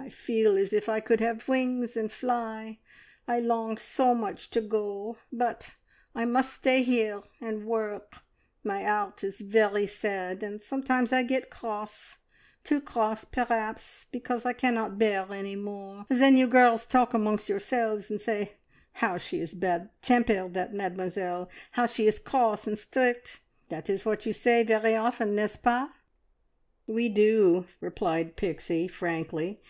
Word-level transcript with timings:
I 0.00 0.10
feel 0.10 0.56
as 0.56 0.72
if 0.72 0.88
I 0.88 1.00
could 1.00 1.18
have 1.20 1.48
wings 1.48 1.96
and 1.96 2.10
fly, 2.10 2.78
I 3.26 3.40
long 3.40 3.76
so 3.76 4.14
much 4.14 4.48
to 4.50 4.60
go; 4.60 5.16
but 5.32 5.74
I 6.14 6.24
must 6.24 6.54
stay 6.54 6.82
here 6.84 7.22
and 7.42 7.66
work. 7.66 8.18
My 8.62 8.84
'eart 8.84 9.24
is 9.24 9.40
very 9.40 9.86
sad, 9.88 10.42
and 10.44 10.62
sometimes 10.62 11.12
I 11.12 11.24
get 11.24 11.50
cross 11.50 12.18
too 12.62 12.80
cross, 12.80 13.24
perhaps, 13.24 14.06
because 14.12 14.46
I 14.46 14.52
cannot 14.52 15.00
bear 15.00 15.26
any 15.32 15.56
more. 15.56 16.06
Then 16.08 16.36
you 16.38 16.46
girls 16.46 16.86
talk 16.86 17.12
among 17.12 17.40
yourselves 17.46 18.08
and 18.08 18.20
say, 18.20 18.52
`How 18.98 19.20
she 19.20 19.40
is 19.40 19.52
bad 19.52 19.90
tempered, 20.00 20.54
that 20.54 20.72
Mademoiselle! 20.72 21.50
How 21.72 21.86
she 21.86 22.06
is 22.06 22.20
cross 22.20 22.68
and 22.68 22.78
strict!' 22.78 23.40
That 23.68 23.90
is 23.90 24.04
what 24.06 24.24
you 24.26 24.32
say 24.32 24.62
very 24.62 24.94
often, 24.94 25.34
n'est 25.34 25.54
ce 25.56 25.60
pas?" 25.60 25.90
"We 26.86 27.08
do!" 27.08 27.66
replied 27.80 28.36
Pixie 28.36 28.86
frankly. 28.86 29.60